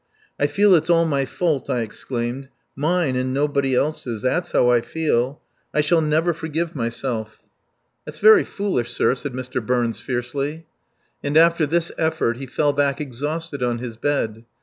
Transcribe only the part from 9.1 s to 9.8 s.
said Mr.